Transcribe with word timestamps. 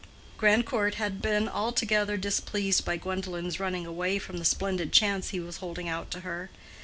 Grandcourt 0.35 0.95
had 0.95 1.13
not 1.17 1.21
been 1.21 1.47
altogether 1.47 2.17
displeased 2.17 2.83
by 2.83 2.97
Gwendolen's 2.97 3.59
running 3.59 3.85
away 3.85 4.17
from 4.17 4.37
the 4.39 4.45
splendid 4.45 4.91
chance 4.91 5.29
he 5.29 5.39
was 5.39 5.57
holding 5.57 5.87
out 5.87 6.09
to 6.09 6.21
her. 6.21 6.49